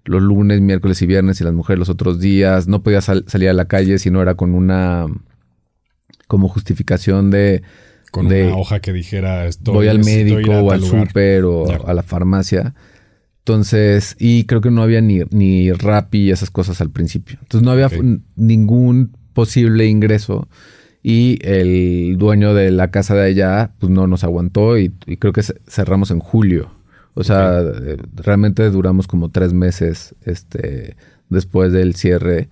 [0.06, 2.68] los lunes, miércoles y viernes y las mujeres los otros días.
[2.68, 5.08] No podía salir a la calle si no era con una
[6.28, 7.64] como justificación de...
[8.12, 12.04] Con una hoja que dijera estoy, voy al médico o al súper o a la
[12.04, 12.74] farmacia.
[13.40, 17.38] Entonces, y creo que no había ni, ni Rappi y esas cosas al principio.
[17.42, 17.90] Entonces no había
[18.36, 20.48] ningún posible ingreso
[21.10, 25.42] y el dueño de la casa de allá pues no nos aguantó y, creo que
[25.66, 26.70] cerramos en julio.
[27.14, 30.98] O sea, eh, realmente duramos como tres meses este,
[31.30, 32.50] después del cierre.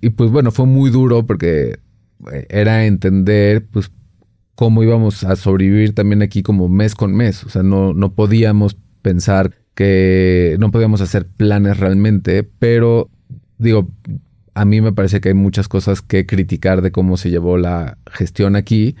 [0.00, 1.80] Y pues bueno, fue muy duro porque
[2.32, 3.90] eh, era entender pues
[4.54, 7.42] cómo íbamos a sobrevivir también aquí como mes con mes.
[7.42, 13.10] O sea, no, no podíamos pensar que no podíamos hacer planes realmente, pero
[13.58, 13.88] digo,
[14.54, 17.98] a mí me parece que hay muchas cosas que criticar de cómo se llevó la
[18.10, 18.96] gestión aquí.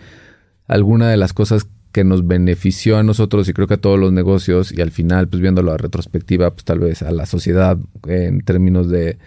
[0.66, 4.12] Alguna de las cosas que nos benefició a nosotros y creo que a todos los
[4.12, 8.40] negocios y al final, pues viéndolo a retrospectiva, pues tal vez a la sociedad en
[8.40, 9.18] términos de,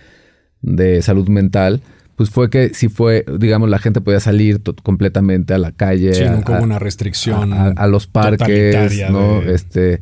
[1.04, 1.82] salud mental,
[2.16, 6.16] pues fue que si fue, digamos, la gente podía salir completamente a la calle.
[6.16, 7.54] Sí, no como una restricción.
[7.54, 9.44] A, los parques, ¿no?
[9.44, 10.02] Este.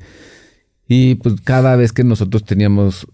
[0.87, 3.07] Y pues cada vez que nosotros teníamos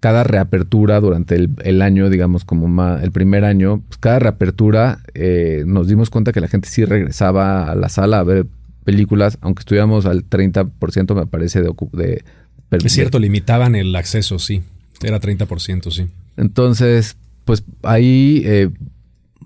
[0.00, 5.88] cada reapertura durante el, año, digamos, como el primer año, pues cada reapertura eh, nos
[5.88, 8.46] dimos cuenta que la gente sí regresaba a la sala a ver
[8.84, 11.72] películas, aunque estuviéramos al 30%, me parece, de...
[11.92, 12.24] de
[12.70, 14.62] es cierto, limitaban el acceso, sí.
[15.02, 16.06] Era 30%, sí.
[16.36, 18.70] Entonces, pues ahí eh,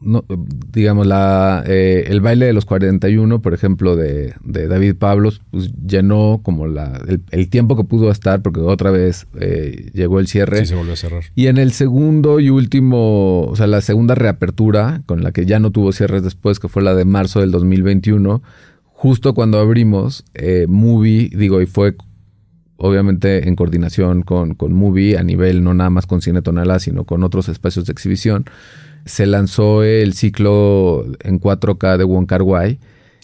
[0.00, 0.24] no,
[0.72, 5.72] digamos, la, eh, el baile de los 41, por ejemplo, de, de David Pablos, pues
[5.86, 10.60] llenó como la, el, tiempo que pudo estar, porque otra vez eh, llegó el cierre.
[10.60, 11.24] Sí, se volvió a cerrar.
[11.34, 15.58] Y en el segundo y último, o sea, la segunda reapertura, con la que ya
[15.58, 18.42] no tuvo cierres después, que fue la de marzo del 2021,
[18.84, 21.94] justo cuando abrimos, eh, Movie, digo, y fue
[22.76, 27.04] obviamente en coordinación con, con Movie, a nivel no nada más con Cine Tonalá, sino
[27.04, 28.46] con otros espacios de exhibición
[29.04, 32.78] se lanzó el ciclo en 4K de Wong Kar Wai.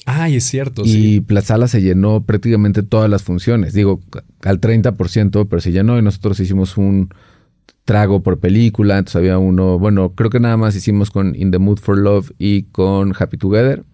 [0.07, 0.83] Ay, es cierto.
[0.85, 1.21] Y sí.
[1.21, 3.73] Plazala se llenó prácticamente todas las funciones.
[3.73, 4.01] Digo,
[4.43, 7.11] al 30%, pero se llenó y nosotros hicimos un
[7.85, 8.99] trago por película.
[8.99, 12.33] Entonces había uno, bueno, creo que nada más hicimos con In the Mood for Love
[12.39, 13.85] y con Happy Together.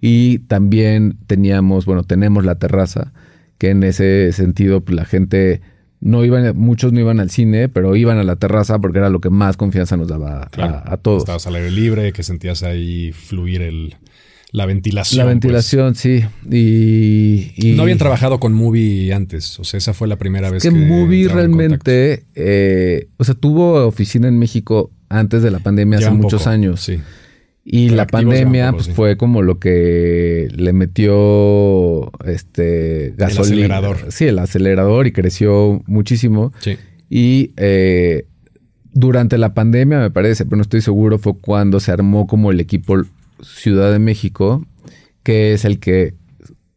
[0.00, 3.12] Y también teníamos, bueno, tenemos la terraza,
[3.58, 5.60] que en ese sentido pues, la gente
[6.00, 9.20] no iban, muchos no iban al cine, pero iban a la terraza porque era lo
[9.20, 11.22] que más confianza nos daba a, todos.
[11.22, 13.96] Estabas al aire libre, que sentías ahí fluir el,
[14.52, 15.18] la ventilación.
[15.18, 15.98] La ventilación, pues.
[15.98, 16.24] sí.
[16.50, 19.60] Y, No habían trabajado con Movie antes.
[19.60, 20.70] O sea, esa fue la primera vez que.
[20.70, 22.24] Que Movie realmente.
[22.34, 26.80] Eh, o sea, tuvo oficina en México antes de la pandemia hace muchos años.
[26.80, 27.00] Sí.
[27.64, 33.66] Y la pandemia pues, fue como lo que le metió este gasolina.
[33.66, 34.12] El acelerador.
[34.12, 36.52] Sí, el acelerador y creció muchísimo.
[36.60, 36.78] Sí.
[37.10, 38.26] Y eh,
[38.92, 42.60] durante la pandemia, me parece, pero no estoy seguro, fue cuando se armó como el
[42.60, 43.02] equipo
[43.42, 44.66] Ciudad de México,
[45.22, 46.14] que es el que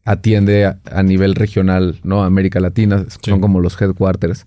[0.04, 2.24] atiende a, nivel regional, ¿no?
[2.24, 4.46] América Latina, son como los headquarters.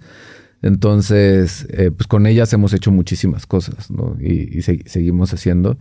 [0.62, 4.18] Entonces, eh, pues con ellas hemos hecho muchísimas cosas, ¿no?
[4.20, 5.78] Y, seguimos haciendo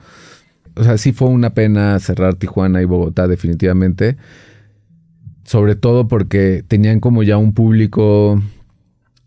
[0.77, 4.17] o sea, sí fue una pena cerrar Tijuana y Bogotá definitivamente.
[5.45, 8.43] Sobre todo porque tenían como ya un público...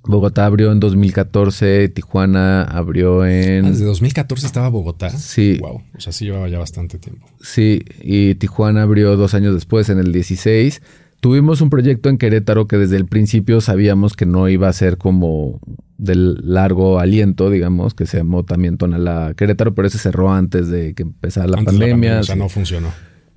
[0.02, 3.66] Bogotá abrió en 2014, Tijuana abrió en...
[3.66, 5.10] Ah, ¿Desde 2014 estaba Bogotá?
[5.10, 5.58] Sí.
[5.60, 7.28] Wow, o sea, sí llevaba ya bastante tiempo.
[7.42, 10.82] Sí, y Tijuana abrió dos años después, en el 16.
[11.20, 14.98] Tuvimos un proyecto en Querétaro que desde el principio sabíamos que no iba a ser
[14.98, 15.60] como
[15.98, 20.94] del largo aliento, digamos, que se llamó también Tonala Querétaro, pero ese cerró antes de
[20.94, 22.22] que empezara la pandemia.
[22.22, 22.88] o sea, no funcionó.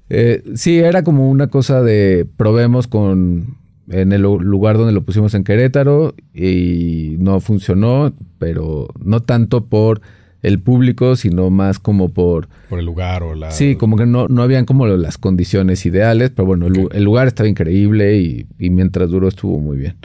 [0.09, 3.57] Eh, sí, era como una cosa de probemos con
[3.89, 10.01] en el lugar donde lo pusimos en Querétaro y no funcionó, pero no tanto por
[10.43, 12.49] el público, sino más como por...
[12.69, 13.51] Por el lugar o la...
[13.51, 17.49] Sí, como que no, no habían como las condiciones ideales, pero bueno, el, lugar estaba
[17.49, 19.97] increíble y, y, mientras duró estuvo muy bien.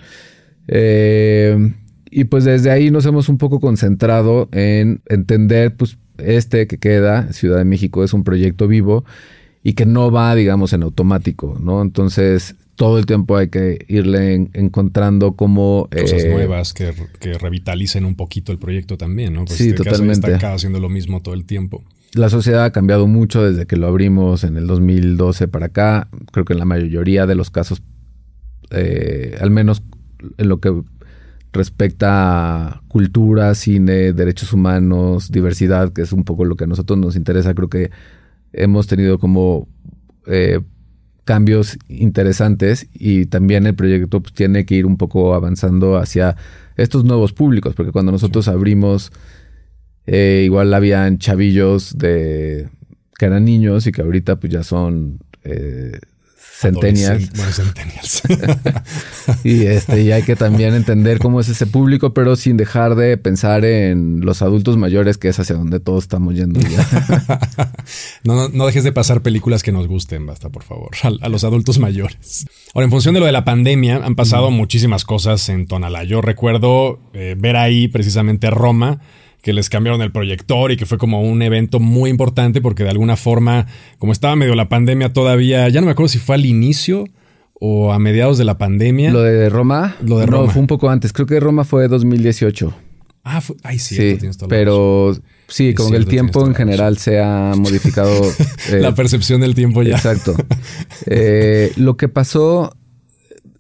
[0.68, 1.74] Eh,
[2.12, 7.32] y pues desde ahí nos hemos un poco concentrado en entender, pues este que queda,
[7.34, 9.06] Ciudad de México, es un proyecto vivo
[9.64, 11.82] y que no va, digamos, en automático, ¿no?
[11.82, 15.90] Entonces, todo el tiempo hay que irle encontrando como...
[15.92, 16.94] Cosas eh, nuevas que,
[17.42, 19.46] revitalicen un poquito el proyecto también, ¿no?
[19.46, 20.32] Pues sí, totalmente.
[20.32, 21.84] Está haciendo lo mismo todo el tiempo.
[22.14, 26.08] La sociedad ha cambiado mucho desde que lo abrimos en el 2012 para acá.
[26.32, 27.82] Creo que en la mayoría de los casos,
[28.70, 29.82] eh, al menos
[30.38, 30.72] en lo que
[31.54, 37.00] respecta a cultura, cine, derechos humanos, diversidad, que es un poco lo que a nosotros
[37.00, 37.90] nos interesa, creo que
[38.54, 39.68] hemos tenido como...
[40.28, 40.60] Eh,
[41.28, 46.38] cambios interesantes y también el proyecto pues, tiene que ir un poco avanzando hacia
[46.78, 49.12] estos nuevos públicos, porque cuando nosotros abrimos,
[50.08, 52.70] eh, igual habían chavillos de
[53.20, 56.00] que eran niños y que ahorita pues ya son eh,
[56.60, 57.30] Centennials.
[57.34, 58.24] Bueno, centennials.
[59.44, 63.16] y este, y hay que también entender cómo es ese público, pero sin dejar de
[63.18, 67.72] pensar en los adultos mayores, que es hacia donde todos estamos yendo ya.
[68.24, 71.78] no, no, dejes de pasar películas que nos gusten, basta, por favor, a, los adultos
[71.78, 72.48] mayores.
[72.74, 76.06] Ahora, en función de lo de la pandemia, han pasado muchísimas cosas en Tonalá.
[76.06, 79.00] Yo recuerdo eh, ver ahí precisamente Roma
[79.48, 82.90] que les cambiaron el proyector y que fue como un evento muy importante porque de
[82.90, 83.66] alguna forma,
[83.98, 87.06] como estaba medio la pandemia todavía, ya no me acuerdo si fue al inicio
[87.54, 89.10] o a mediados de la pandemia.
[89.10, 89.96] Lo de Roma.
[90.06, 90.48] Lo de Roma.
[90.48, 91.14] No, fue un poco antes.
[91.14, 92.74] Creo que Roma fue 2018.
[93.24, 95.16] Ah, fue, ay, sí, sí pero
[95.48, 98.12] sí, como que el tiempo en general se ha modificado.
[98.74, 99.96] la percepción del tiempo ya.
[99.96, 100.36] Exacto.
[101.06, 102.76] Eh, lo que pasó,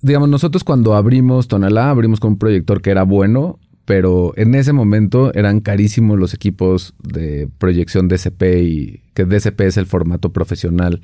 [0.02, 4.74] digamos, nosotros cuando abrimos Tonalá, abrimos con un proyector que era bueno pero en ese
[4.74, 11.00] momento eran carísimos los equipos de proyección DCP y que DCP es el formato profesional.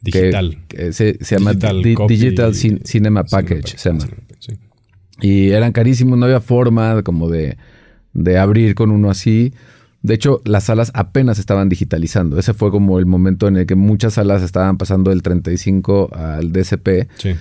[0.00, 0.58] Digital.
[0.92, 3.76] se, llama Digital, Cinema Package.
[3.76, 4.06] se llama.
[5.22, 7.58] Y eran carísimos, no había forma como de,
[8.12, 9.52] de abrir con uno así.
[10.02, 12.38] De hecho, las salas apenas estaban digitalizando.
[12.38, 16.52] Ese fue como el momento en el que muchas salas estaban pasando del 35 al
[16.52, 17.08] DCP.
[17.16, 17.34] Sí.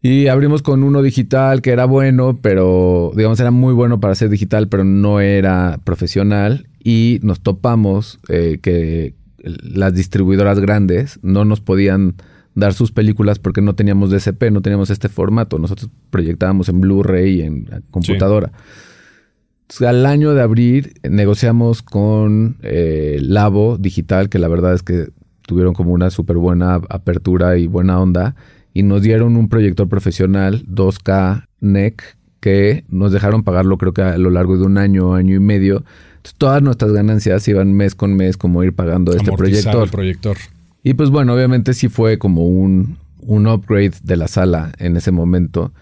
[0.00, 4.28] Y abrimos con uno digital que era bueno, pero digamos era muy bueno para ser
[4.28, 6.68] digital, pero no era profesional.
[6.82, 12.14] Y nos topamos eh, que las distribuidoras grandes no nos podían
[12.54, 15.58] dar sus películas porque no teníamos DCP, no teníamos este formato.
[15.58, 18.52] Nosotros proyectábamos en Blu-ray y en computadora.
[19.84, 25.08] al año de abrir negociamos con eh, Labo Digital, que la verdad es que
[25.42, 28.36] tuvieron como una súper buena apertura y buena onda
[28.78, 34.16] y nos dieron un proyector profesional 2K NEC que nos dejaron pagarlo creo que a
[34.18, 35.82] lo largo de un año, año y medio.
[36.18, 39.90] Entonces, todas nuestras ganancias iban mes con mes como ir pagando este proyector.
[39.90, 40.36] proyector.
[40.84, 45.10] Y pues bueno, obviamente sí fue como un, un upgrade de la sala en ese
[45.10, 45.72] momento.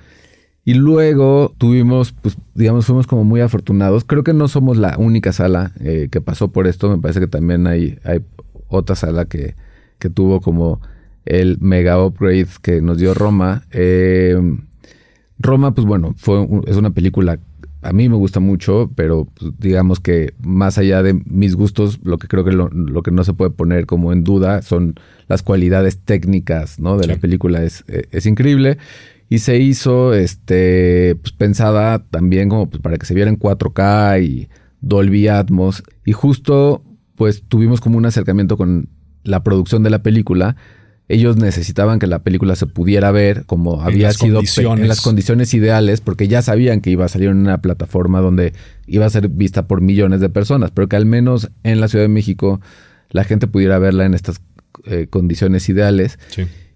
[0.64, 4.04] Y luego tuvimos, pues digamos, fuimos como muy afortunados.
[4.04, 6.88] Creo que no somos la única sala eh, que pasó por esto.
[6.88, 8.22] Me parece que también hay, hay
[8.68, 9.54] otra sala que,
[9.98, 10.80] que tuvo como
[11.26, 13.64] el mega upgrade que nos dio Roma.
[13.72, 14.40] Eh,
[15.38, 17.38] Roma, pues bueno, fue es una película
[17.86, 22.18] a mí me gusta mucho, pero pues, digamos que más allá de mis gustos, lo
[22.18, 22.68] que creo que lo,
[23.02, 24.94] que no se puede poner como en duda son
[25.28, 26.96] las cualidades técnicas, ¿no?
[26.96, 28.78] De la película es, es, increíble.
[29.28, 34.22] Y se hizo, este, pues pensada también como pues, para que se viera en 4K
[34.24, 34.48] y
[34.80, 35.84] Dolby Atmos.
[36.04, 36.82] Y justo,
[37.14, 38.88] pues tuvimos como un acercamiento con
[39.22, 40.56] la producción de la película
[41.08, 46.00] ellos necesitaban que la película se pudiera ver como había sido en las condiciones ideales,
[46.00, 48.52] porque ya sabían que iba a salir en una plataforma donde
[48.86, 52.04] iba a ser vista por millones de personas, pero que al menos en la Ciudad
[52.04, 52.60] de México
[53.10, 54.40] la gente pudiera verla en estas
[54.84, 56.18] eh, condiciones ideales.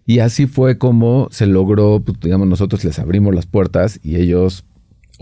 [0.07, 4.65] Y así fue como se logró, pues, digamos, nosotros les abrimos las puertas y ellos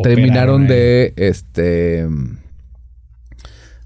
[0.03, 2.07] terminaron de, este,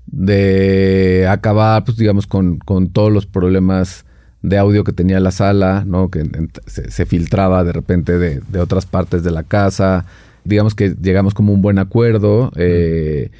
[0.07, 4.05] de acabar, pues, digamos, con, con todos los problemas
[4.43, 6.11] de audio que tenía la sala, ¿no?
[6.11, 6.29] Que
[6.67, 10.05] se, filtraba de repente de, otras partes de la casa.
[10.45, 12.53] Digamos que llegamos como un buen acuerdo.
[12.57, 13.31] Eh,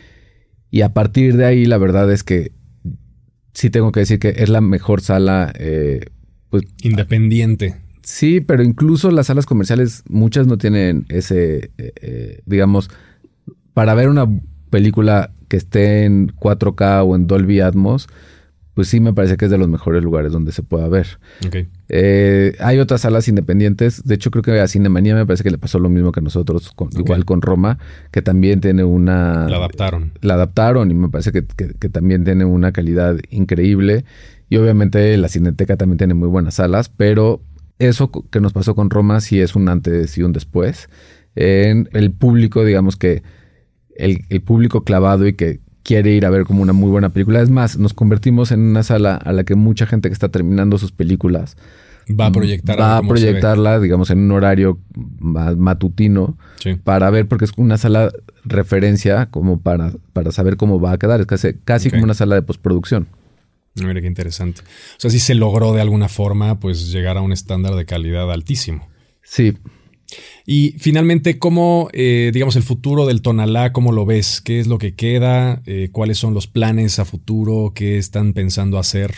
[0.71, 2.53] y a partir de ahí, la verdad es que
[3.53, 5.53] sí tengo que decir que es la mejor sala.
[5.59, 6.07] Eh,
[6.51, 7.77] pues, Independiente.
[8.03, 12.91] Sí, pero incluso las salas comerciales, muchas no tienen ese, eh, digamos,
[13.75, 14.27] para ver una
[14.71, 18.09] película que esté en 4K o en Dolby Atmos,
[18.75, 21.19] pues sí me parece que es de los mejores lugares donde se pueda ver.
[21.89, 24.03] Eh, hay otras salas independientes.
[24.05, 26.23] De hecho, creo que a Cinemanía me parece que le pasó lo mismo que a
[26.23, 27.79] nosotros, igual con Roma,
[28.11, 29.47] que también tiene una...
[29.49, 30.13] La adaptaron.
[30.23, 31.43] La adaptaron y me parece que,
[31.91, 34.07] también tiene una calidad increíble.
[34.49, 37.43] Y obviamente la Cineteca también tiene muy buenas salas, pero
[37.79, 40.89] eso que nos pasó con Roma sí es un antes y un después.
[41.35, 43.23] En el público, digamos que
[43.97, 47.41] el, el público clavado y que quiere ir a ver como una muy buena película.
[47.41, 50.79] Es más, nos convertimos en una sala a la que mucha gente que está terminando
[50.79, 51.57] sus películas
[52.09, 54.79] va a proyectar va a proyectarla, digamos, en un horario
[55.57, 56.37] matutino
[56.85, 58.11] para ver, porque es una sala
[58.45, 61.21] referencia como para, para saber cómo va a quedar.
[61.21, 63.09] Es casi, casi como una sala de postproducción.
[63.75, 64.61] Mira qué interesante.
[64.63, 68.31] O sea, si se logró de alguna forma, pues llegar a un estándar de calidad
[68.31, 68.87] altísimo.
[69.23, 69.57] Sí,
[70.47, 74.41] y finalmente, ¿cómo, eh, digamos, el futuro del Tonalá, cómo lo ves?
[74.41, 75.63] ¿Qué es lo que queda?
[75.67, 77.73] Eh, ¿Cuáles son los planes a futuro?
[77.75, 79.13] ¿Qué están pensando hacer?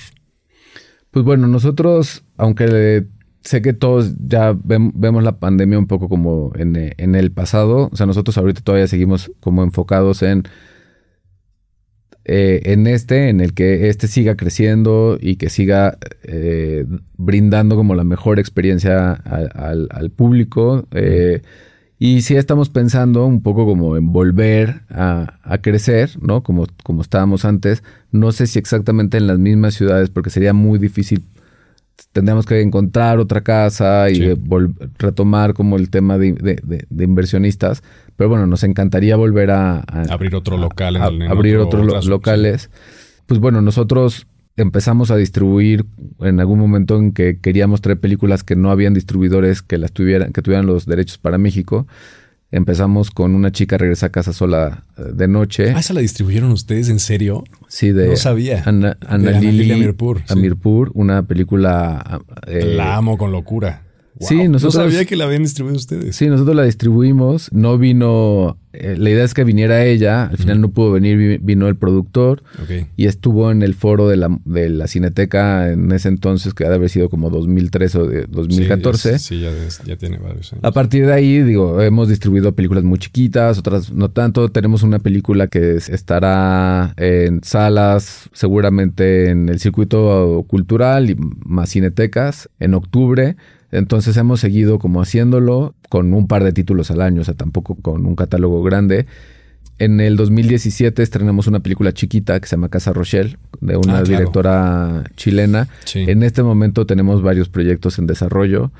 [1.10, 3.06] Pues bueno, nosotros, aunque
[3.42, 7.96] sé que todos ya vemos la pandemia un poco como en, en el pasado, o
[7.96, 10.44] sea, nosotros ahorita todavía seguimos como enfocados en
[12.26, 16.86] eh, en este, en el que este siga creciendo y que siga eh,
[17.18, 20.86] brindando como la mejor experiencia al, público.
[20.92, 21.42] Eh,
[21.98, 26.42] y sí estamos pensando un poco como en volver a, crecer, ¿no?
[26.42, 27.82] Como, como estábamos antes.
[28.10, 31.22] No sé si exactamente en las mismas ciudades, porque sería muy difícil
[32.12, 34.34] tendríamos que encontrar otra casa y
[34.98, 37.82] retomar como el tema de, inversionistas.
[38.16, 39.80] Pero bueno, nos encantaría volver a...
[40.10, 40.96] abrir otro local.
[40.96, 42.70] En abrir otros locales.
[43.26, 44.26] Pues bueno, nosotros
[44.56, 45.84] empezamos a distribuir
[46.20, 50.32] en algún momento en que queríamos traer películas que no habían distribuidores que las tuvieran,
[50.32, 51.86] que tuvieran los derechos para México.
[52.54, 55.72] Empezamos con una chica regresa a casa sola eh, de noche.
[55.74, 57.42] Ah, ¿esa la distribuyeron ustedes en serio?
[57.66, 58.06] Sí, de.
[58.06, 58.62] No sabía.
[58.64, 58.96] Ana,
[59.40, 60.22] Lili Amirpur.
[60.28, 62.22] Amirpur, una película.
[62.46, 63.82] Eh, la amo con locura.
[64.20, 64.76] Sí, nosotros.
[64.76, 66.14] No sabía que la habían distribuido ustedes.
[66.14, 67.50] Sí, nosotros la distribuimos.
[67.52, 68.58] No vino.
[68.72, 70.26] Eh, la idea es que viniera ella.
[70.26, 72.42] Al final no pudo venir, vino el productor.
[72.96, 76.68] Y estuvo en el foro de la, de la Cineteca en ese entonces, que ha
[76.68, 79.18] de haber sido como 2003 o 2014.
[79.18, 80.64] Sí, ya, tiene varios años.
[80.64, 84.48] A partir de ahí, digo, hemos distribuido películas muy chiquitas, otras no tanto.
[84.48, 92.48] Tenemos una película que estará en salas, seguramente en el circuito cultural y más cinetecas
[92.60, 93.36] en octubre.
[93.74, 97.74] Entonces hemos seguido como haciéndolo con un par de títulos al año, o sea, tampoco
[97.74, 99.06] con un catálogo grande.
[99.80, 104.02] En el 2017 estrenamos una película chiquita que se llama Casa Rochelle, de una ah,
[104.02, 105.68] directora chilena.
[105.94, 108.70] En este momento tenemos varios proyectos en desarrollo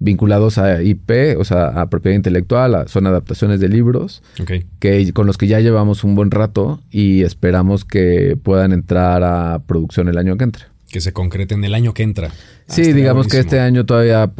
[0.00, 4.22] vinculados a IP, o sea, a propiedad intelectual, son adaptaciones de libros,
[4.80, 9.60] que, con los que ya llevamos un buen rato y esperamos que puedan entrar a
[9.66, 12.30] producción el año que entre que se concrete en el año que entra.
[12.66, 14.32] Sí, digamos que este año todavía,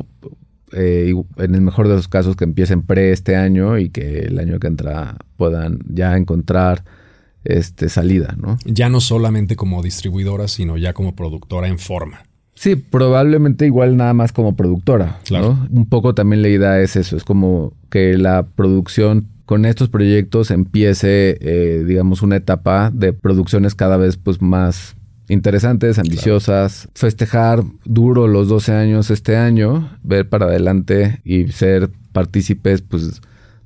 [0.72, 4.38] eh, en el mejor de los casos, que empiecen pre este año y que el
[4.38, 6.84] año que entra puedan ya encontrar
[7.44, 8.58] este, salida, ¿no?
[8.64, 12.22] Ya no solamente como distribuidora, sino ya como productora en forma.
[12.54, 15.20] Sí, probablemente igual nada más como productora.
[15.24, 15.54] Claro.
[15.54, 15.68] ¿no?
[15.70, 20.50] Un poco también la idea es eso, es como que la producción con estos proyectos
[20.50, 24.94] empiece, eh, digamos, una etapa de producciones cada vez pues más
[25.30, 32.82] interesantes, ambiciosas, festejar duro los 12 años este año, ver para adelante y ser partícipes
[32.82, 33.22] pues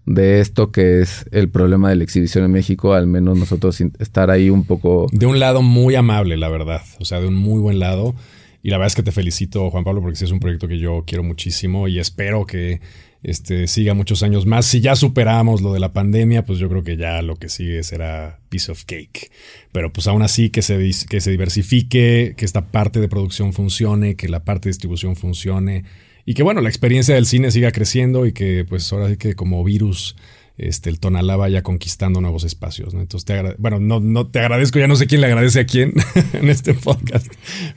[0.06, 4.30] de esto que es el problema de la exhibición en México, al menos nosotros estar
[4.30, 5.06] ahí un poco...
[5.12, 8.14] De un lado muy amable, la verdad, o sea, de un muy buen lado.
[8.62, 10.78] Y la verdad es que te felicito, Juan Pablo, porque sí es un proyecto que
[10.78, 12.80] yo quiero muchísimo y espero que
[13.24, 14.66] este, siga muchos años más.
[14.66, 17.82] Si ya superamos lo de la pandemia, pues yo creo que ya lo que sigue
[17.82, 19.32] será piece of cake.
[19.72, 24.14] Pero pues aún así que se, que se diversifique, que esta parte de producción funcione,
[24.14, 25.84] que la parte de distribución funcione
[26.26, 29.34] y que bueno, la experiencia del cine siga creciendo y que pues ahora sí que
[29.34, 30.16] como virus
[30.56, 32.94] este, el Tonalá vaya conquistando nuevos espacios.
[32.94, 33.00] ¿no?
[33.00, 35.92] Entonces, te bueno, no, no te agradezco, ya no sé quién le agradece a quién
[36.32, 37.26] en este podcast,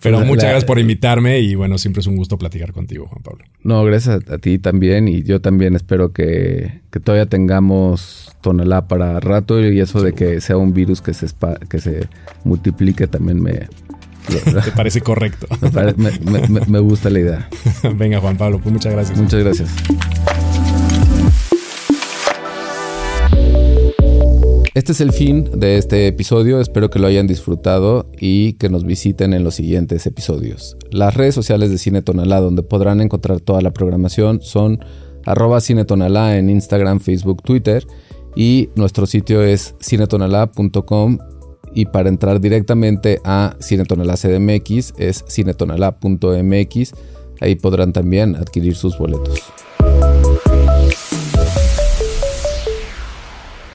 [0.01, 3.45] pero muchas gracias por invitarme y bueno, siempre es un gusto platicar contigo, Juan Pablo.
[3.63, 9.19] No, gracias a, ti también y yo también espero que, que todavía tengamos Tonalá para
[9.19, 11.27] rato y eso de que sea un virus que se,
[11.69, 12.07] que se
[12.43, 13.67] multiplique también me...
[14.63, 15.47] ¿Te parece correcto?
[15.95, 17.49] me, me gusta la idea.
[17.95, 19.17] Venga, Juan Pablo, pues muchas gracias.
[19.17, 19.69] Muchas gracias.
[24.77, 28.85] Este es el fin de este episodio, espero que lo hayan disfrutado y que nos
[28.85, 30.77] visiten en los siguientes episodios.
[30.91, 34.77] Las redes sociales de Cine Tonalá donde podrán encontrar toda la programación son
[35.25, 37.87] arroba en Instagram, Facebook, Twitter
[38.35, 41.17] y nuestro sitio es cinetonalá.com
[41.73, 46.93] y para entrar directamente a Cinetonalá CDMX es cinetonalá.mx,
[47.41, 49.41] ahí podrán también adquirir sus boletos.